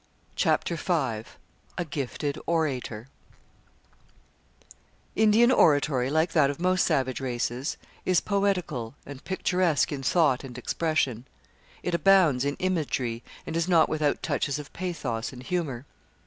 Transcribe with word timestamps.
CHAPTER 0.35 0.77
V 0.77 0.93
A 1.77 1.85
GIFTED 1.87 2.39
ORATOR 2.47 3.07
Indian 5.15 5.51
oratory, 5.51 6.09
like 6.09 6.31
that 6.31 6.49
of 6.49 6.59
most 6.59 6.85
savage 6.87 7.19
races, 7.21 7.77
is 8.03 8.19
poetical 8.19 8.95
and 9.05 9.23
picturesque 9.23 9.91
in 9.91 10.01
thought 10.01 10.43
and 10.43 10.57
expression. 10.57 11.27
It 11.83 11.93
abounds 11.93 12.45
in 12.45 12.55
imagery 12.55 13.21
and 13.45 13.55
is 13.55 13.67
not 13.69 13.89
without 13.89 14.23
touches 14.23 14.57
of 14.57 14.73
pathos 14.73 15.31
and 15.31 15.43
humour. 15.43 15.85